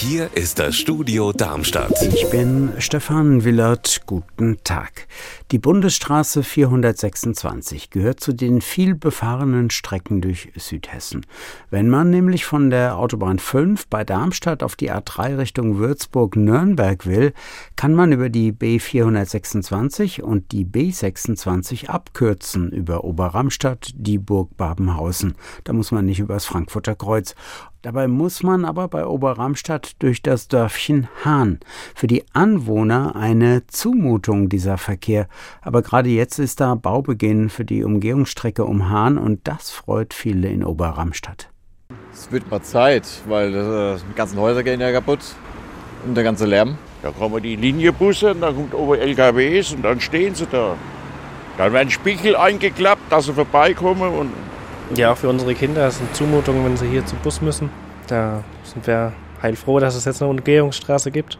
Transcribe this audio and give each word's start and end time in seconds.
Hier 0.00 0.30
ist 0.36 0.60
das 0.60 0.76
Studio 0.76 1.32
Darmstadt. 1.32 2.00
Ich 2.14 2.30
bin 2.30 2.70
Stefan 2.78 3.42
Willert. 3.42 4.02
Guten 4.06 4.58
Tag. 4.62 5.08
Die 5.50 5.58
Bundesstraße 5.58 6.44
426 6.44 7.90
gehört 7.90 8.20
zu 8.20 8.32
den 8.32 8.60
viel 8.60 8.94
befahrenen 8.94 9.70
Strecken 9.70 10.20
durch 10.20 10.52
Südhessen. 10.54 11.26
Wenn 11.70 11.90
man 11.90 12.10
nämlich 12.10 12.44
von 12.44 12.70
der 12.70 12.96
Autobahn 12.96 13.40
5 13.40 13.88
bei 13.88 14.04
Darmstadt 14.04 14.62
auf 14.62 14.76
die 14.76 14.92
A3 14.92 15.36
Richtung 15.36 15.78
Würzburg-Nürnberg 15.78 17.04
will, 17.04 17.32
kann 17.74 17.92
man 17.92 18.12
über 18.12 18.28
die 18.28 18.52
B426 18.52 20.22
und 20.22 20.52
die 20.52 20.64
B26 20.64 21.88
abkürzen 21.88 22.70
über 22.70 23.02
Oberramstadt, 23.02 23.90
Dieburg, 23.96 24.56
Babenhausen. 24.56 25.34
Da 25.64 25.72
muss 25.72 25.90
man 25.90 26.04
nicht 26.04 26.20
übers 26.20 26.44
Frankfurter 26.44 26.94
Kreuz. 26.94 27.34
Dabei 27.82 28.08
muss 28.08 28.42
man 28.42 28.64
aber 28.64 28.88
bei 28.88 29.06
Oberramstadt 29.06 29.92
durch 30.00 30.20
das 30.20 30.48
Dörfchen 30.48 31.06
Hahn. 31.24 31.60
Für 31.94 32.08
die 32.08 32.24
Anwohner 32.32 33.14
eine 33.14 33.68
Zumutung 33.68 34.48
dieser 34.48 34.78
Verkehr. 34.78 35.28
Aber 35.62 35.82
gerade 35.82 36.08
jetzt 36.08 36.40
ist 36.40 36.58
da 36.58 36.74
Baubeginn 36.74 37.48
für 37.48 37.64
die 37.64 37.84
Umgehungsstrecke 37.84 38.64
um 38.64 38.90
Hahn 38.90 39.16
und 39.16 39.46
das 39.46 39.70
freut 39.70 40.12
viele 40.12 40.48
in 40.48 40.64
Oberramstadt. 40.64 41.50
Es 42.12 42.32
wird 42.32 42.50
mal 42.50 42.62
Zeit, 42.62 43.06
weil 43.28 43.54
äh, 43.54 43.96
die 44.10 44.14
ganzen 44.16 44.40
Häuser 44.40 44.64
gehen 44.64 44.80
ja 44.80 44.90
kaputt 44.90 45.20
und 46.04 46.16
der 46.16 46.24
ganze 46.24 46.46
Lärm. 46.46 46.78
Da 47.02 47.12
kommen 47.12 47.40
die 47.40 47.54
Linienbusse 47.54 48.32
und 48.32 48.40
dann 48.40 48.56
kommt 48.56 48.74
oben 48.74 48.98
LKWs 48.98 49.74
und 49.74 49.82
dann 49.82 50.00
stehen 50.00 50.34
sie 50.34 50.46
da. 50.50 50.74
Dann 51.56 51.72
werden 51.72 51.90
Spiegel 51.90 52.34
eingeklappt, 52.34 53.02
dass 53.10 53.26
sie 53.26 53.34
vorbeikommen 53.34 54.12
und 54.12 54.32
ja, 54.94 55.12
auch 55.12 55.16
für 55.16 55.28
unsere 55.28 55.54
Kinder 55.54 55.86
ist 55.86 55.96
es 55.96 56.00
eine 56.00 56.12
Zumutung, 56.12 56.64
wenn 56.64 56.76
sie 56.76 56.88
hier 56.88 57.04
zum 57.04 57.18
Bus 57.18 57.40
müssen. 57.40 57.70
Da 58.06 58.42
sind 58.64 58.86
wir 58.86 59.12
heilfroh, 59.42 59.78
dass 59.78 59.94
es 59.94 60.04
jetzt 60.04 60.22
eine 60.22 60.30
Umgehungsstraße 60.30 61.10
gibt. 61.10 61.38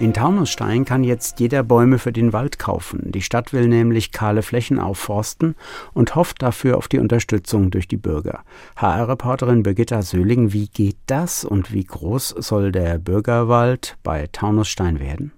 In 0.00 0.14
Taunusstein 0.14 0.84
kann 0.84 1.02
jetzt 1.02 1.40
jeder 1.40 1.64
Bäume 1.64 1.98
für 1.98 2.12
den 2.12 2.32
Wald 2.32 2.60
kaufen. 2.60 3.10
Die 3.10 3.20
Stadt 3.20 3.52
will 3.52 3.66
nämlich 3.66 4.12
kahle 4.12 4.42
Flächen 4.42 4.78
aufforsten 4.78 5.56
und 5.92 6.14
hofft 6.14 6.40
dafür 6.40 6.76
auf 6.76 6.86
die 6.86 7.00
Unterstützung 7.00 7.72
durch 7.72 7.88
die 7.88 7.96
Bürger. 7.96 8.44
HR-Reporterin 8.76 9.64
Birgitta 9.64 10.02
Söhling, 10.02 10.52
wie 10.52 10.68
geht 10.68 10.98
das 11.06 11.44
und 11.44 11.72
wie 11.72 11.82
groß 11.82 12.28
soll 12.38 12.70
der 12.70 12.98
Bürgerwald 12.98 13.96
bei 14.04 14.28
Taunusstein 14.30 15.00
werden? 15.00 15.32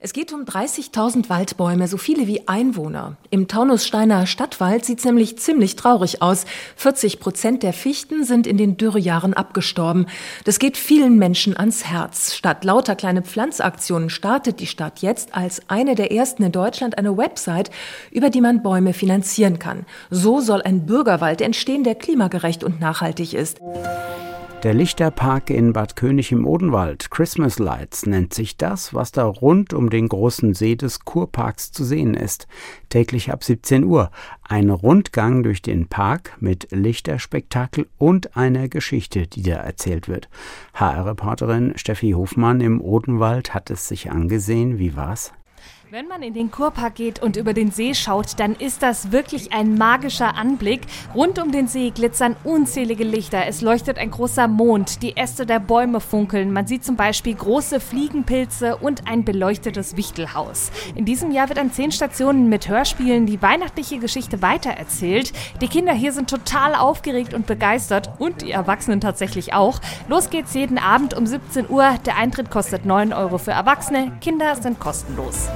Es 0.00 0.12
geht 0.12 0.32
um 0.32 0.42
30.000 0.42 1.28
Waldbäume, 1.28 1.88
so 1.88 1.96
viele 1.96 2.28
wie 2.28 2.46
Einwohner. 2.46 3.16
Im 3.30 3.48
Taunussteiner 3.48 4.28
Stadtwald 4.28 4.84
sieht 4.84 5.00
es 5.00 5.04
nämlich 5.04 5.40
ziemlich 5.40 5.74
traurig 5.74 6.22
aus. 6.22 6.44
40 6.76 7.18
Prozent 7.18 7.64
der 7.64 7.72
Fichten 7.72 8.22
sind 8.22 8.46
in 8.46 8.56
den 8.56 8.76
Dürrejahren 8.76 9.34
abgestorben. 9.34 10.06
Das 10.44 10.60
geht 10.60 10.76
vielen 10.76 11.18
Menschen 11.18 11.56
ans 11.56 11.84
Herz. 11.84 12.36
Statt 12.36 12.64
lauter 12.64 12.94
kleine 12.94 13.22
Pflanzaktionen 13.22 14.08
startet 14.08 14.60
die 14.60 14.68
Stadt 14.68 15.00
jetzt 15.00 15.34
als 15.34 15.68
eine 15.68 15.96
der 15.96 16.12
ersten 16.12 16.44
in 16.44 16.52
Deutschland 16.52 16.96
eine 16.96 17.16
Website, 17.18 17.72
über 18.12 18.30
die 18.30 18.40
man 18.40 18.62
Bäume 18.62 18.92
finanzieren 18.92 19.58
kann. 19.58 19.84
So 20.10 20.40
soll 20.40 20.62
ein 20.62 20.86
Bürgerwald 20.86 21.40
entstehen, 21.40 21.82
der 21.82 21.96
klimagerecht 21.96 22.62
und 22.62 22.80
nachhaltig 22.80 23.34
ist. 23.34 23.58
Der 24.64 24.74
Lichterpark 24.74 25.50
in 25.50 25.72
Bad 25.72 25.94
König 25.94 26.32
im 26.32 26.44
Odenwald, 26.44 27.12
Christmas 27.12 27.60
Lights, 27.60 28.06
nennt 28.06 28.34
sich 28.34 28.56
das, 28.56 28.92
was 28.92 29.12
da 29.12 29.24
rund 29.24 29.72
um 29.72 29.88
den 29.88 30.08
großen 30.08 30.52
See 30.52 30.74
des 30.74 31.04
Kurparks 31.04 31.70
zu 31.70 31.84
sehen 31.84 32.14
ist. 32.14 32.48
Täglich 32.88 33.30
ab 33.30 33.44
17 33.44 33.84
Uhr. 33.84 34.10
Ein 34.42 34.70
Rundgang 34.70 35.44
durch 35.44 35.62
den 35.62 35.86
Park 35.86 36.36
mit 36.40 36.66
Lichterspektakel 36.72 37.86
und 37.98 38.36
einer 38.36 38.68
Geschichte, 38.68 39.28
die 39.28 39.42
da 39.42 39.58
erzählt 39.58 40.08
wird. 40.08 40.28
HR-Reporterin 40.74 41.74
Steffi 41.76 42.10
Hofmann 42.10 42.60
im 42.60 42.80
Odenwald 42.80 43.54
hat 43.54 43.70
es 43.70 43.86
sich 43.86 44.10
angesehen. 44.10 44.80
Wie 44.80 44.96
war's? 44.96 45.32
Wenn 45.90 46.06
man 46.06 46.22
in 46.22 46.34
den 46.34 46.50
Kurpark 46.50 46.96
geht 46.96 47.22
und 47.22 47.38
über 47.38 47.54
den 47.54 47.70
See 47.70 47.94
schaut, 47.94 48.38
dann 48.38 48.54
ist 48.54 48.82
das 48.82 49.10
wirklich 49.10 49.54
ein 49.54 49.78
magischer 49.78 50.36
Anblick. 50.36 50.82
Rund 51.14 51.38
um 51.38 51.50
den 51.50 51.66
See 51.66 51.88
glitzern 51.88 52.36
unzählige 52.44 53.04
Lichter. 53.04 53.46
Es 53.46 53.62
leuchtet 53.62 53.96
ein 53.96 54.10
großer 54.10 54.48
Mond, 54.48 55.02
die 55.02 55.16
Äste 55.16 55.46
der 55.46 55.60
Bäume 55.60 56.00
funkeln. 56.00 56.52
Man 56.52 56.66
sieht 56.66 56.84
zum 56.84 56.96
Beispiel 56.96 57.34
große 57.34 57.80
Fliegenpilze 57.80 58.76
und 58.76 59.08
ein 59.08 59.24
beleuchtetes 59.24 59.96
Wichtelhaus. 59.96 60.70
In 60.94 61.06
diesem 61.06 61.30
Jahr 61.30 61.48
wird 61.48 61.58
an 61.58 61.72
zehn 61.72 61.90
Stationen 61.90 62.50
mit 62.50 62.68
Hörspielen 62.68 63.24
die 63.24 63.40
weihnachtliche 63.40 63.98
Geschichte 63.98 64.42
weitererzählt. 64.42 65.32
Die 65.62 65.68
Kinder 65.68 65.94
hier 65.94 66.12
sind 66.12 66.28
total 66.28 66.74
aufgeregt 66.74 67.32
und 67.32 67.46
begeistert 67.46 68.10
und 68.18 68.42
die 68.42 68.50
Erwachsenen 68.50 69.00
tatsächlich 69.00 69.54
auch. 69.54 69.80
Los 70.06 70.28
geht's 70.28 70.52
jeden 70.52 70.76
Abend 70.76 71.14
um 71.14 71.24
17 71.24 71.70
Uhr. 71.70 71.94
Der 72.04 72.18
Eintritt 72.18 72.50
kostet 72.50 72.84
9 72.84 73.14
Euro 73.14 73.38
für 73.38 73.52
Erwachsene. 73.52 74.12
Kinder 74.20 74.54
sind 74.54 74.80
kostenlos. 74.80 75.48